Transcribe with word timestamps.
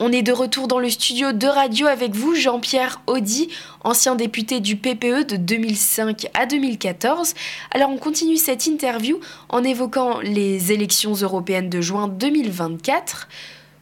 On 0.00 0.10
est 0.10 0.22
de 0.22 0.32
retour 0.32 0.66
dans 0.66 0.80
le 0.80 0.90
studio 0.90 1.32
de 1.32 1.46
radio 1.46 1.86
avec 1.86 2.16
vous, 2.16 2.34
Jean-Pierre 2.34 3.00
Audi, 3.06 3.48
ancien 3.84 4.16
député 4.16 4.58
du 4.58 4.74
PPE 4.74 5.24
de 5.24 5.36
2005 5.36 6.26
à 6.34 6.46
2014. 6.46 7.34
Alors 7.70 7.90
on 7.90 7.96
continue 7.96 8.36
cette 8.36 8.66
interview 8.66 9.20
en 9.48 9.62
évoquant 9.62 10.18
les 10.18 10.72
élections 10.72 11.14
européennes 11.14 11.70
de 11.70 11.80
juin 11.80 12.08
2024. 12.08 13.28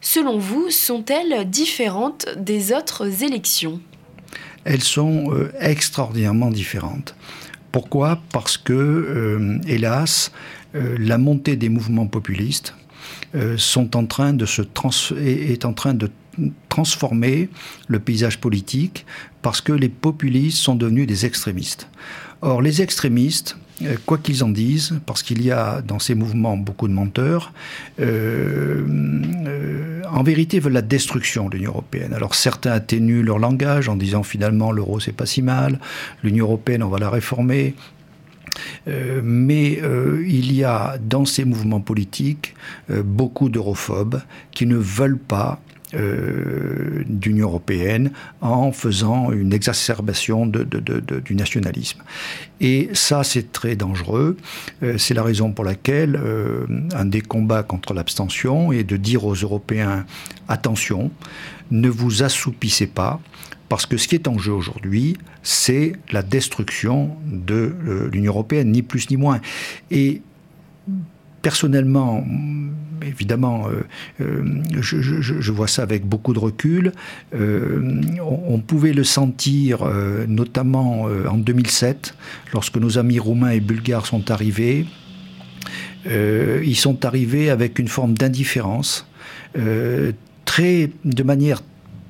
Selon 0.02 0.36
vous, 0.36 0.68
sont-elles 0.68 1.48
différentes 1.48 2.26
des 2.36 2.74
autres 2.74 3.22
élections? 3.24 3.80
Elles 4.64 4.82
sont 4.82 5.32
euh, 5.32 5.50
extraordinairement 5.60 6.50
différentes. 6.50 7.14
Pourquoi? 7.72 8.20
Parce 8.32 8.58
que, 8.58 8.74
euh, 8.74 9.58
hélas, 9.66 10.30
euh, 10.74 10.94
la 10.98 11.16
montée 11.16 11.56
des 11.56 11.70
mouvements 11.70 12.06
populistes, 12.06 12.74
sont 13.56 13.96
en 13.96 14.06
train 14.06 14.32
de 14.32 14.46
se 14.46 14.62
est 15.16 15.64
en 15.64 15.72
train 15.72 15.94
de 15.94 16.10
transformer 16.68 17.48
le 17.88 17.98
paysage 17.98 18.40
politique 18.40 19.06
parce 19.42 19.60
que 19.60 19.72
les 19.72 19.88
populistes 19.88 20.58
sont 20.58 20.74
devenus 20.74 21.06
des 21.06 21.26
extrémistes. 21.26 21.88
Or, 22.40 22.62
les 22.62 22.82
extrémistes, 22.82 23.56
euh, 23.82 23.96
quoi 24.04 24.18
qu'ils 24.18 24.42
en 24.42 24.48
disent, 24.48 24.98
parce 25.06 25.22
qu'il 25.22 25.44
y 25.44 25.50
a 25.50 25.82
dans 25.82 25.98
ces 25.98 26.14
mouvements 26.14 26.56
beaucoup 26.56 26.88
de 26.88 26.92
menteurs, 26.92 27.52
euh, 28.00 30.02
en 30.10 30.22
vérité 30.22 30.58
veulent 30.58 30.72
la 30.72 30.82
destruction 30.82 31.48
de 31.48 31.56
l'Union 31.56 31.70
européenne. 31.70 32.12
Alors 32.14 32.34
certains 32.34 32.72
atténuent 32.72 33.22
leur 33.22 33.38
langage 33.38 33.88
en 33.88 33.96
disant 33.96 34.22
finalement 34.22 34.72
l'euro 34.72 35.00
c'est 35.00 35.12
pas 35.12 35.26
si 35.26 35.42
mal, 35.42 35.78
l'Union 36.22 36.46
européenne 36.46 36.82
on 36.82 36.88
va 36.88 36.98
la 36.98 37.10
réformer, 37.10 37.74
euh, 37.78 38.01
mais 38.86 39.80
euh, 39.82 40.24
il 40.26 40.52
y 40.52 40.64
a 40.64 40.98
dans 40.98 41.24
ces 41.24 41.44
mouvements 41.44 41.80
politiques 41.80 42.54
euh, 42.90 43.02
beaucoup 43.02 43.48
d'europhobes 43.48 44.22
qui 44.52 44.66
ne 44.66 44.76
veulent 44.76 45.18
pas 45.18 45.60
d'Union 47.06 47.48
européenne 47.48 48.12
en 48.40 48.72
faisant 48.72 49.30
une 49.30 49.52
exacerbation 49.52 50.46
du 50.46 51.34
nationalisme. 51.34 52.00
Et 52.62 52.88
ça, 52.94 53.24
c'est 53.24 53.52
très 53.52 53.76
dangereux. 53.76 54.38
c'est 54.96 55.12
la 55.12 55.22
raison 55.22 55.52
pour 55.52 55.66
laquelle 55.66 56.18
un 56.94 57.04
des 57.04 57.20
combats 57.20 57.62
contre 57.62 57.92
l'abstention 57.92 58.72
est 58.72 58.84
de 58.84 58.96
dire 58.96 59.26
aux 59.26 59.34
Européens 59.34 60.06
attention, 60.48 61.10
ne 61.70 61.90
vous 61.90 62.22
assoupissez 62.22 62.86
pas, 62.86 63.20
parce 63.72 63.86
que 63.86 63.96
ce 63.96 64.06
qui 64.06 64.16
est 64.16 64.28
en 64.28 64.36
jeu 64.36 64.52
aujourd'hui, 64.52 65.16
c'est 65.42 65.94
la 66.10 66.22
destruction 66.22 67.16
de 67.24 67.74
euh, 67.88 68.10
l'Union 68.12 68.32
européenne, 68.32 68.70
ni 68.70 68.82
plus 68.82 69.08
ni 69.08 69.16
moins. 69.16 69.40
Et 69.90 70.20
personnellement, 71.40 72.22
évidemment, 73.00 73.68
euh, 73.68 73.80
euh, 74.20 74.62
je, 74.82 75.52
vois 75.52 75.68
ça 75.68 75.84
avec 75.84 76.04
beaucoup 76.04 76.34
de 76.34 76.38
recul. 76.38 76.92
on, 77.32 78.60
pouvait 78.60 78.92
le 78.92 79.04
sentir, 79.04 79.90
notamment 80.28 81.04
en 81.30 81.38
2007, 81.38 82.14
lorsque 82.52 82.76
nos 82.76 82.98
amis 82.98 83.20
roumains 83.20 83.52
et 83.52 83.60
bulgares 83.60 84.04
sont 84.04 84.30
arrivés. 84.30 84.84
ils 86.04 86.76
sont 86.76 87.06
arrivés 87.06 87.48
avec 87.48 87.78
une 87.78 87.88
forme 87.88 88.18
d'indifférence, 88.18 89.06
très, 90.44 90.90
de 91.06 91.22
manière 91.22 91.62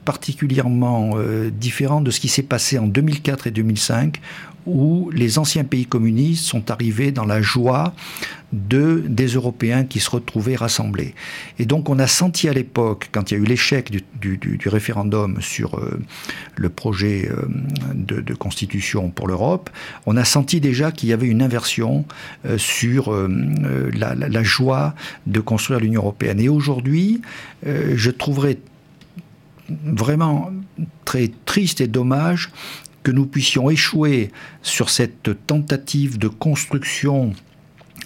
particulièrement 0.05 1.13
euh, 1.15 1.51
différent 1.51 2.01
de 2.01 2.11
ce 2.11 2.21
qui 2.21 2.29
s'est 2.29 2.43
passé 2.43 2.79
en 2.79 2.87
2004 2.87 3.47
et 3.47 3.51
2005, 3.51 4.21
où 4.65 5.11
les 5.13 5.39
anciens 5.39 5.65
pays 5.65 5.87
communistes 5.87 6.45
sont 6.45 6.71
arrivés 6.71 7.11
dans 7.11 7.25
la 7.25 7.43
joie 7.43 7.95
de, 8.53 9.03
des 9.09 9.29
Européens 9.29 9.83
qui 9.85 9.99
se 9.99 10.09
retrouvaient 10.09 10.55
rassemblés. 10.55 11.15
Et 11.59 11.67
donc 11.67 11.89
on 11.89 11.99
a 11.99 12.07
senti 12.07 12.49
à 12.49 12.53
l'époque, 12.53 13.09
quand 13.11 13.31
il 13.31 13.35
y 13.35 13.41
a 13.41 13.41
eu 13.41 13.47
l'échec 13.47 13.91
du, 14.21 14.37
du, 14.37 14.69
référendum 14.69 15.41
sur 15.41 15.79
euh, 15.79 16.01
le 16.57 16.69
projet 16.69 17.29
euh, 17.29 17.47
de, 17.95 18.35
constitution 18.35 19.11
pour 19.11 19.27
l'Europe, 19.27 19.69
on 20.07 20.17
a 20.17 20.25
senti 20.25 20.61
déjà 20.61 20.93
qu'il 20.93 21.09
y 21.09 21.13
avait 21.13 21.27
une 21.27 21.43
inversion 21.43 22.05
sur 22.57 23.13
la, 23.13 24.15
la, 24.15 24.43
joie 24.43 24.95
de 25.27 25.41
construire 25.41 25.81
l'Union 25.81 26.01
européenne. 26.01 26.41
Et 26.41 26.49
aujourd'hui, 26.49 27.21
je 27.65 28.11
trouverais 28.11 28.59
vraiment 29.85 30.51
très 31.05 31.31
triste 31.45 31.81
et 31.81 31.87
dommage 31.87 32.51
que 33.03 33.11
nous 33.11 33.27
puissions 33.27 33.71
échouer 33.71 34.31
sur 34.63 34.91
cette 34.91 35.47
tentative 35.47 36.19
de 36.19 36.29
construction 36.29 37.33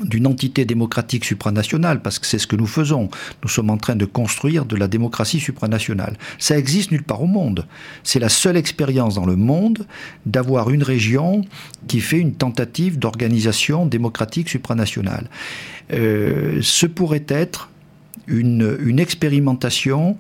d'une 0.01 0.27
entité 0.27 0.65
démocratique 0.65 1.25
supranationale, 1.25 2.03
parce 2.03 2.19
que 2.19 2.27
c'est 2.27 2.39
ce 2.39 2.47
que 2.47 2.57
nous 2.57 2.67
faisons. 2.67 3.09
Nous 3.43 3.49
sommes 3.49 3.71
en 3.71 3.79
train 3.79 3.97
de 3.97 4.05
construire 4.05 4.67
de 4.67 4.77
la 4.77 4.89
démocratie 4.89 5.41
supranationale. 5.41 6.19
Ça 6.39 6.59
existe 6.59 6.91
nulle 6.91 7.03
part 7.03 7.23
au 7.23 7.27
monde. 7.27 7.67
C'est 8.03 8.19
la 8.19 8.29
seule 8.29 8.57
expérience 8.57 9.15
dans 9.15 9.27
le 9.27 9.37
monde 9.37 9.87
d'avoir 10.27 10.71
une 10.71 10.83
région 10.83 11.43
qui 11.89 12.01
fait 12.01 12.19
une 12.19 12.35
tentative 12.35 12.99
d'organisation 12.99 13.87
démocratique 13.87 14.49
supranationale. 14.49 15.31
Euh, 15.93 16.59
ce 16.63 16.87
pourrait 16.87 17.25
être 17.29 17.71
une, 18.27 18.77
une 18.81 18.99
expérimentation 18.99 20.19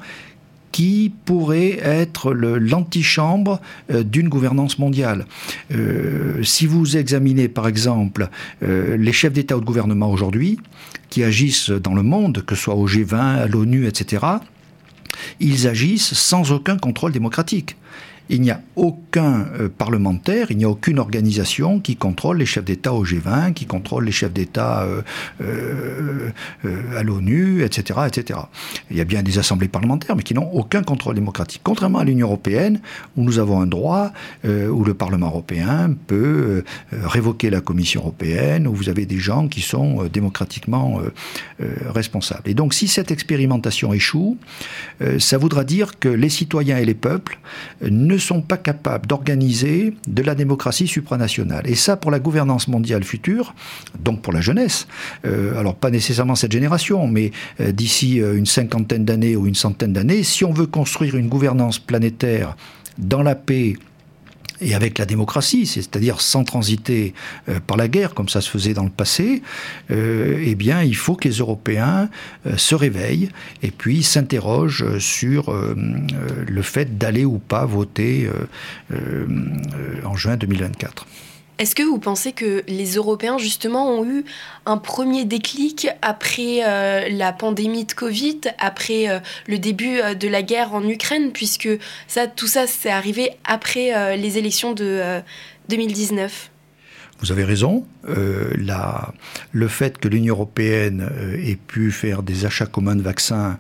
qui 0.77 1.11
pourrait 1.25 1.79
être 1.83 2.35
l'antichambre 2.35 3.63
euh, 3.91 4.03
d'une 4.03 4.29
gouvernance 4.29 4.79
mondiale. 4.79 5.25
Euh, 5.73 6.43
si 6.43 6.67
vous 6.67 6.99
examinez 6.99 7.49
par 7.49 7.67
exemple 7.67 8.29
euh, 8.63 8.95
les 8.99 9.15
chefs 9.15 9.33
d'État 9.33 9.57
ou 9.57 9.61
de 9.61 9.65
gouvernement 9.65 10.11
aujourd'hui, 10.11 10.61
qui 11.09 11.25
agissent 11.25 11.71
dans 11.71 11.95
le 11.95 12.03
monde, 12.03 12.45
que 12.45 12.55
ce 12.55 12.65
soit 12.65 12.75
au 12.75 12.87
G20, 12.87 13.17
à 13.17 13.47
l'ONU, 13.47 13.87
etc., 13.87 14.27
ils 15.41 15.67
agissent 15.67 16.13
sans 16.13 16.53
aucun 16.53 16.77
contrôle 16.77 17.13
démocratique 17.13 17.79
il 18.29 18.41
n'y 18.41 18.51
a 18.51 18.61
aucun 18.75 19.47
euh, 19.61 19.69
parlementaire, 19.69 20.51
il 20.51 20.57
n'y 20.57 20.65
a 20.65 20.69
aucune 20.69 20.99
organisation 20.99 21.81
qui 21.81 21.97
contrôle 21.97 22.39
les 22.39 22.47
chefs 22.47 22.65
d'État 22.65 22.93
au 22.93 23.05
G20, 23.05 23.53
qui 23.53 23.67
contrôle 23.67 24.05
les 24.05 24.13
chefs 24.13 24.33
d'État 24.33 24.83
euh, 24.83 25.03
euh, 25.41 26.99
à 26.99 27.03
l'ONU, 27.03 27.63
etc., 27.63 28.01
etc. 28.07 28.41
Il 28.91 28.97
y 28.97 29.01
a 29.01 29.05
bien 29.05 29.23
des 29.23 29.39
assemblées 29.39 29.69
parlementaires, 29.69 30.17
mais 30.17 30.23
qui 30.23 30.35
n'ont 30.35 30.51
aucun 30.53 30.83
contrôle 30.83 31.15
démocratique. 31.15 31.61
Contrairement 31.63 32.01
à 32.01 32.05
l'Union 32.05 32.27
européenne, 32.27 32.81
où 33.17 33.23
nous 33.23 33.39
avons 33.39 33.61
un 33.61 33.67
droit, 33.67 34.13
où 34.45 34.85
le 34.85 34.95
Parlement 34.95 35.29
européen 35.29 35.95
peut 36.07 36.65
révoquer 36.93 37.51
la 37.51 37.61
Commission 37.61 38.01
européenne, 38.03 38.67
où 38.67 38.75
vous 38.75 38.89
avez 38.89 39.07
des 39.07 39.19
gens 39.19 39.49
qui 39.49 39.61
sont 39.61 40.05
démocratiquement 40.13 41.01
responsables. 41.59 42.49
Et 42.49 42.55
donc, 42.55 42.75
si 42.75 42.89
cette 42.89 43.11
expérimentation 43.11 43.93
échoue, 43.93 44.37
ça 45.19 45.39
voudra 45.39 45.65
dire 45.65 45.99
que 45.99 46.09
les 46.09 46.29
citoyens 46.29 46.79
et 46.79 46.85
les 46.85 46.95
peuples 46.95 47.39
ne 47.83 48.16
ne 48.17 48.21
sont 48.21 48.43
pas 48.43 48.57
capables 48.57 49.07
d'organiser 49.07 49.95
de 50.07 50.23
la 50.23 50.35
démocratie 50.35 50.87
supranationale. 50.87 51.69
Et 51.69 51.75
ça, 51.75 51.97
pour 51.97 52.11
la 52.11 52.19
gouvernance 52.19 52.69
mondiale 52.69 53.05
future, 53.05 53.55
donc 53.99 54.23
pour 54.23 54.33
la 54.33 54.41
jeunesse, 54.41 54.87
euh, 55.25 55.59
alors 55.59 55.75
pas 55.75 55.91
nécessairement 55.91 56.35
cette 56.35 56.53
génération, 56.53 57.07
mais 57.07 57.31
euh, 57.61 57.73
d'ici 57.73 58.21
euh, 58.21 58.37
une 58.37 58.47
cinquantaine 58.47 59.05
d'années 59.05 59.37
ou 59.37 59.47
une 59.47 59.55
centaine 59.55 59.93
d'années, 59.93 60.23
si 60.23 60.45
on 60.45 60.53
veut 60.53 60.67
construire 60.67 61.17
une 61.17 61.29
gouvernance 61.29 61.79
planétaire 61.79 62.57
dans 62.99 63.23
la 63.23 63.35
paix, 63.35 63.75
et 64.61 64.75
avec 64.75 64.99
la 64.99 65.07
démocratie, 65.07 65.67
c'est-à-dire 65.67 66.21
sans 66.21 66.45
transiter 66.45 67.15
euh, 67.49 67.61
par 67.61 67.77
la 67.77 67.89
guerre 67.89 68.15
comme 68.15 68.29
ça 68.29 68.41
se 68.41 68.51
faisait 68.51 68.75
dans 68.75 68.85
le 68.85 68.91
passé, 68.91 69.43
euh, 69.91 70.39
eh 70.43 70.55
bien, 70.55 70.83
il 70.83 70.97
faut 70.97 71.15
que 71.15 71.29
les 71.29 71.37
Européens 71.37 72.09
euh, 72.47 72.57
se 72.57 72.75
réveillent 72.75 73.31
et 73.63 73.71
puis 73.71 74.03
s'interrogent 74.03 74.99
sur 74.99 75.53
le 75.53 76.63
fait 76.63 76.99
d'aller 76.99 77.25
ou 77.25 77.39
pas 77.39 77.65
voter 77.65 78.29
en 80.05 80.17
juin 80.17 80.37
2024. 80.37 81.07
Est-ce 81.59 81.75
que 81.75 81.83
vous 81.83 81.99
pensez 81.99 82.33
que 82.33 82.63
les 82.69 82.97
Européens, 82.97 83.39
justement, 83.39 83.91
ont 83.91 84.05
eu 84.05 84.25
un 84.67 84.77
premier 84.77 85.25
déclic 85.25 85.89
après 86.03 86.61
euh, 86.63 87.09
la 87.09 87.33
pandémie 87.33 87.87
de 87.87 87.93
Covid, 87.95 88.41
après 88.59 89.09
euh, 89.09 89.21
le 89.47 89.59
début 89.59 90.01
euh, 90.01 90.13
de 90.13 90.29
la 90.29 90.43
guerre 90.43 90.75
en 90.75 90.87
Ukraine, 90.87 91.33
puisque 91.33 91.71
ça, 92.09 92.27
tout 92.27 92.47
ça, 92.47 92.67
c'est 92.67 92.91
arrivé 92.91 93.31
après 93.45 94.17
les 94.19 94.37
élections 94.37 94.73
de 94.73 95.21
2019 95.69 96.51
vous 97.21 97.33
avez 97.33 97.45
raison. 97.45 97.85
la, 98.07 99.13
le 99.53 99.69
fait 99.69 99.99
que 99.99 100.09
l'Union 100.09 100.35
européenne 100.35 101.09
ait 101.43 101.57
pu 101.57 101.91
faire 101.91 102.23
des 102.23 102.45
achats 102.45 102.67
communs 102.67 102.97
de 102.97 103.03
vaccins 103.03 103.59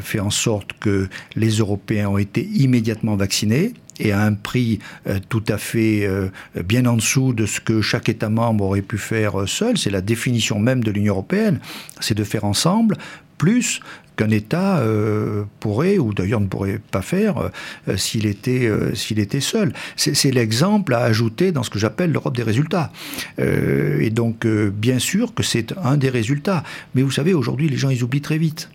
fait 0.00 0.20
en 0.20 0.30
sorte 0.30 0.74
que 0.80 1.08
les 1.34 1.50
Européens 1.58 2.08
ont 2.08 2.18
été 2.18 2.44
immédiatement 2.44 3.16
vaccinés 3.16 3.74
et 3.98 4.12
à 4.12 4.22
un 4.22 4.34
prix 4.34 4.78
euh, 5.06 5.18
tout 5.28 5.44
à 5.48 5.58
fait 5.58 6.04
euh, 6.04 6.28
bien 6.64 6.86
en 6.86 6.96
dessous 6.96 7.32
de 7.32 7.46
ce 7.46 7.60
que 7.60 7.80
chaque 7.80 8.08
État 8.08 8.28
membre 8.28 8.64
aurait 8.64 8.82
pu 8.82 8.98
faire 8.98 9.40
euh, 9.40 9.46
seul. 9.46 9.78
C'est 9.78 9.90
la 9.90 10.00
définition 10.00 10.58
même 10.58 10.82
de 10.82 10.90
l'Union 10.90 11.14
européenne, 11.14 11.60
c'est 12.00 12.14
de 12.14 12.24
faire 12.24 12.44
ensemble 12.44 12.96
plus 13.38 13.80
qu'un 14.16 14.30
État 14.30 14.78
euh, 14.78 15.44
pourrait, 15.60 15.98
ou 15.98 16.14
d'ailleurs 16.14 16.40
ne 16.40 16.46
pourrait 16.46 16.80
pas 16.90 17.02
faire 17.02 17.50
euh, 17.88 17.96
s'il 17.96 18.26
était, 18.26 18.66
euh, 18.66 18.94
s'il 18.94 19.18
était 19.18 19.40
seul. 19.40 19.72
C'est 19.96 20.30
l'exemple 20.30 20.94
à 20.94 21.00
ajouter 21.00 21.52
dans 21.52 21.62
ce 21.62 21.70
que 21.70 21.78
j'appelle 21.78 22.12
l'Europe 22.12 22.36
des 22.36 22.42
résultats. 22.42 22.92
et 23.38 24.10
donc, 24.10 24.46
bien 24.46 24.98
sûr 24.98 25.34
que 25.34 25.42
c'est 25.42 25.74
un 25.82 25.96
des 25.96 26.08
résultats. 26.08 26.62
Mais 26.94 27.02
vous 27.02 27.10
savez, 27.10 27.34
aujourd'hui, 27.34 27.68
les 27.68 27.76
gens, 27.76 27.90
ils 27.90 28.02
oublient 28.02 28.20
très 28.20 28.38
vite. 28.38 28.70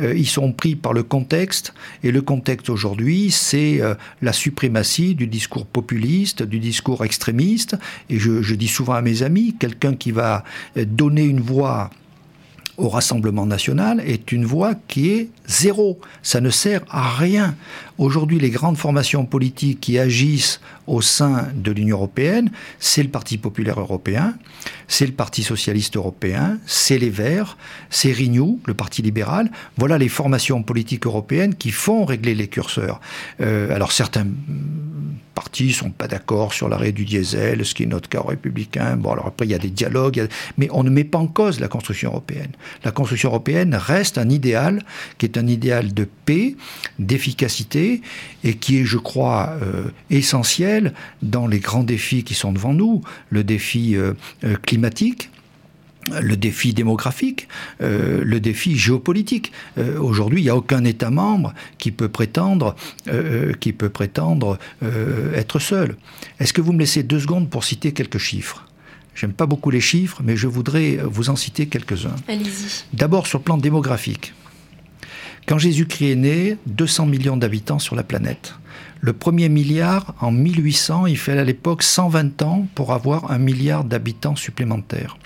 ils 0.00 0.28
sont 0.28 0.52
pris 0.52 0.76
par 0.76 0.92
le 0.92 1.02
contexte, 1.02 1.74
et 2.02 2.10
le 2.10 2.22
contexte 2.22 2.70
aujourd'hui, 2.70 3.30
c'est 3.30 3.80
la 4.20 4.32
suprématie 4.32 5.14
du 5.14 5.26
discours 5.26 5.66
populiste, 5.66 6.42
du 6.42 6.58
discours 6.58 7.04
extrémiste. 7.04 7.76
Et 8.10 8.18
je, 8.18 8.42
je 8.42 8.54
dis 8.54 8.68
souvent 8.68 8.94
à 8.94 9.02
mes 9.02 9.22
amis, 9.22 9.54
quelqu'un 9.58 9.94
qui 9.94 10.12
va 10.12 10.44
donner 10.76 11.24
une 11.24 11.40
voix 11.40 11.90
au 12.76 12.88
Rassemblement 12.88 13.46
national 13.46 14.00
est 14.00 14.32
une 14.32 14.44
voix 14.44 14.74
qui 14.88 15.10
est 15.10 15.28
zéro. 15.46 16.00
Ça 16.22 16.40
ne 16.40 16.50
sert 16.50 16.82
à 16.90 17.10
rien. 17.10 17.54
Aujourd'hui, 17.98 18.38
les 18.38 18.50
grandes 18.50 18.78
formations 18.78 19.26
politiques 19.26 19.80
qui 19.80 19.98
agissent 19.98 20.60
au 20.86 21.00
sein 21.00 21.48
de 21.54 21.70
l'Union 21.70 21.96
européenne, 21.96 22.50
c'est 22.78 23.02
le 23.02 23.08
Parti 23.08 23.38
populaire 23.38 23.78
européen, 23.78 24.34
c'est 24.88 25.06
le 25.06 25.12
Parti 25.12 25.42
socialiste 25.42 25.96
européen, 25.96 26.58
c'est 26.66 26.98
les 26.98 27.10
Verts, 27.10 27.56
c'est 27.90 28.12
Renew, 28.12 28.60
le 28.66 28.74
Parti 28.74 29.02
libéral. 29.02 29.50
Voilà 29.76 29.98
les 29.98 30.08
formations 30.08 30.62
politiques 30.62 31.06
européennes 31.06 31.54
qui 31.54 31.70
font 31.70 32.04
régler 32.04 32.34
les 32.34 32.48
curseurs. 32.48 33.00
Euh, 33.40 33.74
alors 33.74 33.92
certains 33.92 34.26
partis 35.34 35.72
sont 35.72 35.90
pas 35.90 36.08
d'accord 36.08 36.52
sur 36.52 36.68
l'arrêt 36.68 36.92
du 36.92 37.04
diesel, 37.04 37.64
ce 37.64 37.74
qui 37.74 37.82
est 37.84 37.86
notre 37.86 38.08
cas 38.08 38.22
républicain. 38.26 38.96
Bon, 38.96 39.12
alors 39.12 39.26
après 39.26 39.46
il 39.46 39.50
y 39.50 39.54
a 39.54 39.58
des 39.58 39.70
dialogues, 39.70 40.28
mais 40.58 40.68
on 40.72 40.82
ne 40.82 40.90
met 40.90 41.04
pas 41.04 41.18
en 41.18 41.26
cause 41.26 41.60
la 41.60 41.68
construction 41.68 42.10
européenne. 42.10 42.52
La 42.84 42.90
construction 42.90 43.28
européenne 43.28 43.74
reste 43.74 44.18
un 44.18 44.28
idéal 44.28 44.82
qui 45.18 45.26
est 45.26 45.38
un 45.38 45.46
idéal 45.46 45.94
de 45.94 46.06
paix, 46.24 46.56
d'efficacité 46.98 47.91
et 48.44 48.54
qui 48.54 48.78
est, 48.78 48.84
je 48.84 48.98
crois, 48.98 49.56
euh, 49.62 49.90
essentiel 50.10 50.94
dans 51.22 51.46
les 51.46 51.58
grands 51.58 51.84
défis 51.84 52.24
qui 52.24 52.34
sont 52.34 52.52
devant 52.52 52.72
nous, 52.72 53.02
le 53.30 53.44
défi 53.44 53.96
euh, 53.96 54.12
euh, 54.44 54.56
climatique, 54.62 55.30
le 56.20 56.36
défi 56.36 56.74
démographique, 56.74 57.46
le 57.78 58.38
défi 58.40 58.76
géopolitique. 58.76 59.52
Aujourd'hui, 60.00 60.40
il 60.40 60.42
n'y 60.42 60.50
a 60.50 60.56
aucun 60.56 60.82
État 60.82 61.10
membre 61.10 61.54
qui 61.78 61.92
peut 61.92 62.08
prétendre, 62.08 62.74
qui 63.60 63.72
peut 63.72 63.88
prétendre 63.88 64.58
être 65.36 65.60
seul. 65.60 65.94
Est-ce 66.40 66.52
que 66.52 66.60
vous 66.60 66.72
me 66.72 66.80
laissez 66.80 67.04
deux 67.04 67.20
secondes 67.20 67.48
pour 67.48 67.62
citer 67.62 67.92
quelques 67.92 68.18
chiffres? 68.18 68.66
J'aime 69.14 69.32
pas 69.32 69.46
beaucoup 69.46 69.70
les 69.70 69.80
chiffres, 69.80 70.22
mais 70.24 70.36
je 70.36 70.48
voudrais 70.48 70.98
vous 71.04 71.30
en 71.30 71.36
citer 71.36 71.66
quelques-uns. 71.66 72.16
Allez-y. 72.26 72.84
D'abord 72.92 73.28
sur 73.28 73.38
le 73.38 73.44
plan 73.44 73.56
démographique. 73.56 74.34
Quand 75.52 75.58
Jésus-Christ 75.58 76.12
est 76.12 76.16
né, 76.16 76.56
200 76.64 77.04
millions 77.04 77.36
d'habitants 77.36 77.78
sur 77.78 77.94
la 77.94 78.02
planète. 78.02 78.54
Le 79.02 79.12
premier 79.12 79.50
milliard, 79.50 80.14
en 80.18 80.30
1800, 80.30 81.04
il 81.04 81.18
fallait 81.18 81.42
à 81.42 81.44
l'époque 81.44 81.82
120 81.82 82.40
ans 82.40 82.66
pour 82.74 82.94
avoir 82.94 83.30
un 83.30 83.36
milliard 83.36 83.84
d'habitants 83.84 84.34
supplémentaires. 84.34 85.18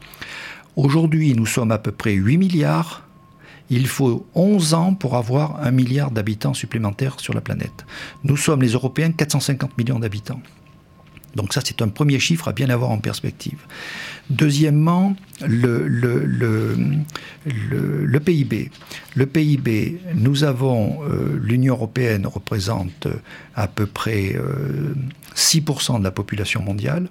Aujourd'hui, 0.75 1.33
nous 1.35 1.47
sommes 1.47 1.71
à 1.71 1.79
peu 1.79 1.93
près 1.93 2.15
8 2.15 2.39
milliards. 2.39 3.07
Il 3.71 3.87
faut 3.87 4.27
11 4.35 4.75
ans 4.75 4.95
pour 4.95 5.15
avoir 5.15 5.63
un 5.63 5.71
milliard 5.71 6.11
d'habitants 6.11 6.55
supplémentaires 6.55 7.21
sur 7.21 7.33
la 7.33 7.41
planète. 7.41 7.87
Nous 8.25 8.37
sommes, 8.37 8.63
les 8.63 8.73
Européens, 8.73 9.13
450 9.13 9.79
millions 9.79 10.01
d'habitants. 10.01 10.41
Donc 11.37 11.53
ça, 11.53 11.61
c'est 11.63 11.83
un 11.83 11.89
premier 11.89 12.19
chiffre 12.19 12.49
à 12.49 12.53
bien 12.53 12.71
avoir 12.71 12.91
en 12.91 12.99
perspective. 12.99 13.59
Deuxièmement, 14.31 15.15
le, 15.47 15.79
PIB. 18.19 18.71
Le 19.15 19.27
PIB, 19.27 20.01
nous 20.15 20.45
avons, 20.45 21.05
euh, 21.05 21.39
l'Union 21.41 21.75
européenne 21.75 22.27
représente 22.27 23.07
à 23.55 23.69
peu 23.69 23.87
près 23.87 24.35
6% 25.37 25.95
euh, 25.95 25.99
de 25.99 26.05
la 26.05 26.11
population 26.11 26.63
mondiale 26.63 27.09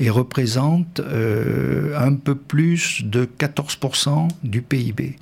et 0.00 0.10
représente 0.10 1.00
euh, 1.00 1.98
un 1.98 2.14
peu 2.14 2.34
plus 2.34 3.04
de 3.04 3.28
14% 3.38 4.28
du 4.44 4.62
PIB. 4.62 5.16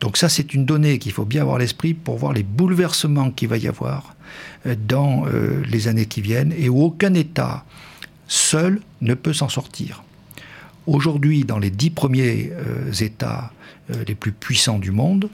Donc 0.00 0.16
ça, 0.16 0.28
c'est 0.28 0.54
une 0.54 0.64
donnée 0.64 0.98
qu'il 0.98 1.12
faut 1.12 1.24
bien 1.24 1.42
avoir 1.42 1.56
à 1.56 1.58
l'esprit 1.58 1.94
pour 1.94 2.16
voir 2.16 2.32
les 2.32 2.42
bouleversements 2.42 3.30
qu'il 3.30 3.48
va 3.48 3.56
y 3.56 3.68
avoir 3.68 4.14
euh, 4.66 4.76
dans 4.76 5.26
euh, 5.26 5.62
les 5.68 5.88
années 5.88 6.06
qui 6.06 6.20
viennent 6.20 6.54
et 6.56 6.68
où 6.68 6.82
aucun 6.82 7.14
État 7.14 7.64
seul 8.28 8.80
ne 9.00 9.14
peut 9.14 9.32
s'en 9.32 9.48
sortir. 9.48 10.02
Aujourd'hui, 10.86 11.44
dans 11.44 11.58
les 11.58 11.70
dix 11.70 11.90
premiers 11.90 12.52
États 13.00 13.52
les 14.06 14.14
plus 14.14 14.32
puissants 14.32 14.78
du 14.78 14.90
monde, 14.90 15.30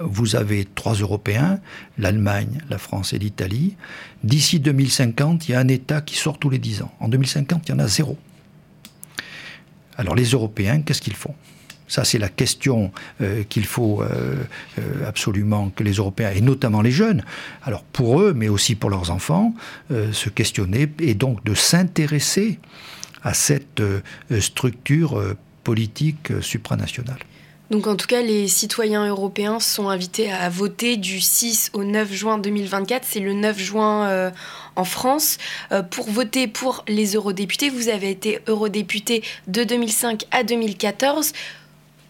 vous 0.00 0.36
avez 0.36 0.64
trois 0.64 0.94
Européens, 0.94 1.60
l'Allemagne, 1.98 2.60
la 2.68 2.78
France 2.78 3.12
et 3.12 3.18
l'Italie. 3.18 3.76
D'ici 4.22 4.60
2050, 4.60 5.48
il 5.48 5.52
y 5.52 5.54
a 5.54 5.60
un 5.60 5.68
État 5.68 6.00
qui 6.00 6.16
sort 6.16 6.38
tous 6.38 6.50
les 6.50 6.58
dix 6.58 6.82
ans. 6.82 6.92
En 7.00 7.08
2050, 7.08 7.68
il 7.68 7.72
y 7.72 7.74
en 7.74 7.78
a 7.78 7.86
zéro. 7.86 8.18
Alors 9.96 10.14
les 10.14 10.30
Européens, 10.30 10.80
qu'est-ce 10.82 11.02
qu'ils 11.02 11.14
font? 11.14 11.34
Ça, 11.86 12.04
c'est 12.04 12.18
la 12.18 12.28
question 12.28 12.92
euh, 13.20 13.44
qu'il 13.48 13.66
faut 13.66 14.02
euh, 14.02 14.42
euh, 14.78 15.06
absolument 15.06 15.70
que 15.70 15.84
les 15.84 15.92
Européens, 15.92 16.30
et 16.34 16.40
notamment 16.40 16.80
les 16.80 16.90
jeunes, 16.90 17.22
alors 17.62 17.82
pour 17.84 18.20
eux, 18.20 18.32
mais 18.34 18.48
aussi 18.48 18.74
pour 18.74 18.90
leurs 18.90 19.10
enfants, 19.10 19.54
se 19.90 20.28
questionner 20.28 20.88
et 20.98 21.14
donc 21.14 21.44
de 21.44 21.54
s'intéresser 21.54 22.58
à 23.22 23.34
cette 23.34 23.82
structure 24.40 25.22
politique 25.62 26.32
supranationale. 26.40 27.18
Donc 27.70 27.86
en 27.86 27.96
tout 27.96 28.06
cas, 28.06 28.20
les 28.20 28.46
citoyens 28.46 29.08
européens 29.08 29.58
sont 29.58 29.88
invités 29.88 30.30
à 30.30 30.48
voter 30.48 30.96
du 30.96 31.20
6 31.20 31.70
au 31.72 31.84
9 31.84 32.12
juin 32.12 32.38
2024. 32.38 33.04
C'est 33.08 33.20
le 33.20 33.32
9 33.32 33.58
juin 33.58 34.32
en 34.76 34.84
France. 34.84 35.38
pour 35.90 36.10
voter 36.10 36.46
pour 36.46 36.84
les 36.88 37.14
eurodéputés, 37.14 37.70
vous 37.70 37.88
avez 37.88 38.10
été 38.10 38.40
eurodéputé 38.48 39.22
de 39.48 39.64
2005 39.64 40.24
à 40.30 40.44
2014 40.44 41.32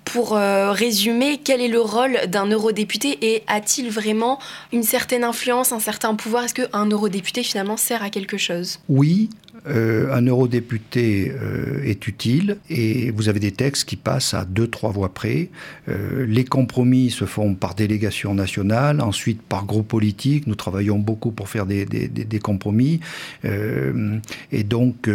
pour 0.04 0.36
euh, 0.36 0.72
résumer, 0.72 1.40
quel 1.42 1.60
est 1.60 1.68
le 1.68 1.80
rôle 1.80 2.18
d'un 2.28 2.46
eurodéputé 2.46 3.34
et 3.34 3.42
a-t-il 3.46 3.90
vraiment 3.90 4.38
une 4.72 4.82
certaine 4.82 5.24
influence, 5.24 5.72
un 5.72 5.80
certain 5.80 6.14
pouvoir? 6.14 6.44
Est-ce 6.44 6.54
qu'un 6.54 6.86
eurodéputé 6.86 7.42
finalement 7.42 7.76
sert 7.76 8.02
à 8.02 8.10
quelque 8.10 8.36
chose? 8.36 8.80
Oui, 8.88 9.30
euh, 9.53 9.53
un 9.66 10.20
eurodéputé 10.22 11.32
euh, 11.32 11.82
est 11.84 12.06
utile 12.06 12.58
et 12.69 13.11
vous 13.11 13.28
avez 13.28 13.40
des 13.40 13.52
textes 13.52 13.88
qui 13.88 13.96
passent 13.96 14.34
à 14.34 14.44
deux, 14.44 14.69
trois 14.69 14.90
voix 14.90 15.14
près. 15.14 15.49
Euh, 15.88 16.26
les 16.26 16.44
compromis 16.44 17.11
se 17.11 17.25
font 17.25 17.55
par 17.55 17.75
délégation 17.75 18.34
nationale, 18.34 19.00
ensuite 19.00 19.40
par 19.40 19.64
groupe 19.64 19.88
politique. 19.88 20.46
Nous 20.46 20.55
travaillons 20.55 20.99
beaucoup 20.99 21.31
pour 21.31 21.49
faire 21.49 21.64
des, 21.64 21.87
des, 21.87 22.08
des 22.08 22.38
compromis. 22.38 23.00
et 23.44 24.64
donc, 24.64 25.08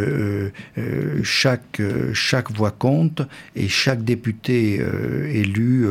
chaque, 1.24 1.82
chaque 2.14 2.52
voix 2.52 2.72
compte 2.72 3.22
et 3.56 3.68
chaque 3.68 4.04
député 4.04 4.82
élu 5.32 5.86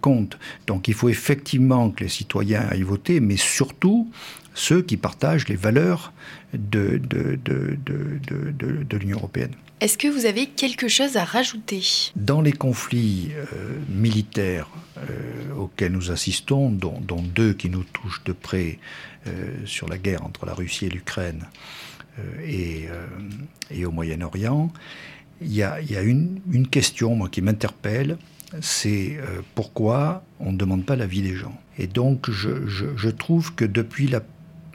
compte. 0.00 0.38
Donc, 0.66 0.88
il 0.88 0.94
faut 0.94 1.08
effectivement 1.08 1.90
que 1.90 2.04
les 2.04 2.10
citoyens 2.10 2.62
aillent 2.70 2.82
voter, 2.82 3.20
mais 3.20 3.36
surtout, 3.36 4.10
ceux 4.58 4.82
qui 4.82 4.96
partagent 4.96 5.48
les 5.48 5.56
valeurs 5.56 6.12
de, 6.52 6.98
de, 6.98 7.38
de, 7.44 7.78
de, 7.84 8.96
l'Union 8.96 9.18
européenne. 9.18 9.52
Est-ce 9.80 9.96
que 9.96 10.08
vous 10.08 10.26
avez 10.26 10.46
quelque 10.46 10.88
chose 10.88 11.16
à 11.16 11.24
rajouter? 11.24 11.82
Dans 12.16 12.40
les 12.40 12.52
conflits 12.52 13.28
euh, 13.36 13.44
militaires 13.88 14.68
euh, 14.96 15.54
auxquels 15.56 15.92
nous 15.92 16.10
assistons, 16.10 16.70
dont, 16.70 17.00
dont, 17.00 17.22
deux 17.22 17.52
qui 17.52 17.70
nous 17.70 17.84
touchent 17.84 18.24
de 18.24 18.32
près 18.32 18.80
euh, 19.28 19.54
sur 19.64 19.88
la 19.88 19.96
guerre 19.96 20.24
entre 20.24 20.44
la 20.44 20.54
Russie 20.54 20.86
et 20.86 20.90
l'Ukraine 20.90 21.44
et, 22.44 22.88
et, 23.70 23.86
au 23.86 23.92
Moyen-Orient, 23.92 24.72
il 25.40 25.54
y 25.54 25.62
a, 25.62 25.80
y 25.80 25.94
a 25.94 26.02
une, 26.02 26.40
une, 26.50 26.66
question 26.66 27.14
moi, 27.14 27.28
qui 27.28 27.42
m'interpelle, 27.42 28.18
c'est 28.60 29.20
pourquoi 29.54 30.24
on 30.40 30.50
ne 30.50 30.56
demande 30.56 30.84
pas 30.84 30.96
l'avis 30.96 31.22
des 31.22 31.36
gens? 31.36 31.56
Et 31.78 31.86
donc 31.86 32.28
je, 32.28 32.66
je, 32.66 32.86
je 32.96 33.08
trouve 33.08 33.54
que 33.54 33.64
depuis 33.64 34.08
la 34.08 34.20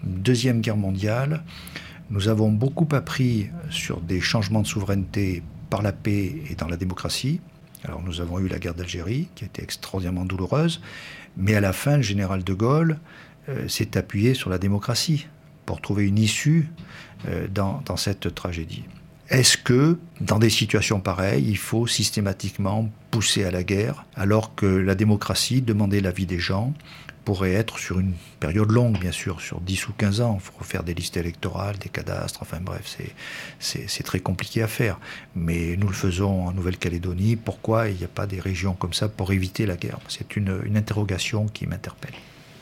Deuxième 0.03 0.61
Guerre 0.61 0.77
mondiale, 0.77 1.43
nous 2.09 2.27
avons 2.27 2.51
beaucoup 2.51 2.87
appris 2.91 3.49
sur 3.69 4.01
des 4.01 4.21
changements 4.21 4.61
de 4.61 4.67
souveraineté 4.67 5.41
par 5.69 5.81
la 5.81 5.91
paix 5.91 6.35
et 6.49 6.55
dans 6.55 6.67
la 6.67 6.77
démocratie. 6.77 7.39
Alors 7.83 8.01
nous 8.01 8.21
avons 8.21 8.39
eu 8.39 8.47
la 8.47 8.59
guerre 8.59 8.75
d'Algérie, 8.75 9.27
qui 9.35 9.43
a 9.43 9.47
été 9.47 9.63
extraordinairement 9.63 10.25
douloureuse, 10.25 10.81
mais 11.37 11.55
à 11.55 11.61
la 11.61 11.73
fin, 11.73 11.97
le 11.97 12.03
général 12.03 12.43
de 12.43 12.53
Gaulle 12.53 12.99
euh, 13.49 13.67
s'est 13.67 13.97
appuyé 13.97 14.33
sur 14.33 14.49
la 14.49 14.57
démocratie 14.57 15.27
pour 15.65 15.81
trouver 15.81 16.05
une 16.07 16.17
issue 16.17 16.69
euh, 17.27 17.47
dans, 17.47 17.81
cette 17.97 18.33
tragédie. 18.35 18.83
est-ce 19.29 19.57
que, 19.57 19.97
dans 20.21 20.39
des 20.39 20.49
situations 20.49 20.99
pareilles, 20.99 21.45
il 21.47 21.57
faut 21.57 21.87
systématiquement 21.87 22.89
pousser 23.11 23.43
à 23.43 23.51
la 23.51 23.63
guerre, 23.63 24.05
alors 24.15 24.55
que 24.55 24.65
la 24.65 24.95
démocratie, 24.95 25.61
demander 25.61 26.01
l'avis 26.01 26.25
des 26.25 26.39
gens, 26.39 26.73
pourrait 27.25 27.53
être 27.53 27.77
sur 27.79 27.99
une 27.99 28.13
période 28.39 28.71
longue, 28.71 28.99
bien 28.99 29.11
sûr, 29.11 29.41
sur 29.41 29.61
10 29.61 29.87
ou 29.87 29.93
15 29.93 30.21
ans. 30.21 30.39
Il 30.39 30.43
faut 30.43 30.63
faire 30.63 30.83
des 30.83 30.93
listes 30.93 31.17
électorales, 31.17 31.77
des 31.77 31.89
cadastres, 31.89 32.39
enfin 32.41 32.59
bref, 32.61 32.97
c'est 33.59 34.03
très 34.03 34.19
compliqué 34.19 34.61
à 34.61 34.67
faire. 34.67 34.99
Mais 35.35 35.75
nous 35.77 35.87
le 35.87 35.93
faisons 35.93 36.47
en 36.47 36.51
Nouvelle-Calédonie. 36.51 37.35
Pourquoi 37.35 37.89
il 37.89 37.97
n'y 37.97 38.03
a 38.03 38.09
pas 38.09 38.27
des 38.27 38.39
régions 38.39 38.73
comme 38.73 38.93
ça 38.93 39.09
pour 39.09 39.31
éviter 39.31 39.65
la 39.65 39.75
guerre? 39.75 39.99
C'est 40.07 40.35
une, 40.35 40.61
une 40.65 40.77
interrogation 40.77 41.47
qui 41.47 41.67
m'interpelle. 41.67 42.13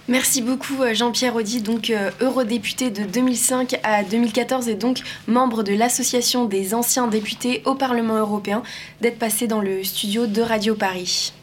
Merci 0.08 0.41
beaucoup 0.41 0.82
euh, 0.82 0.94
Jean-Pierre 0.94 1.36
Audi, 1.36 1.62
donc 1.62 1.89
euh, 1.89 2.12
eurodéputé 2.22 2.89
de 2.89 3.03
2005 3.03 3.80
à 3.84 4.03
2014 4.03 4.68
et 4.68 4.75
donc 4.75 5.00
membre 5.27 5.63
de 5.63 5.74
l'association 5.74 6.46
des 6.46 6.74
anciens 6.74 7.08
députés 7.08 7.62
au 7.65 7.75
Parlement 7.75 8.18
européen, 8.18 8.63
d'être 9.00 9.20
passé 9.20 9.48
dans 9.48 9.62
le 9.62 9.84
studio 9.84 10.27
de 10.27 10.41
Radio 10.41 10.75
Paris. 10.75 11.34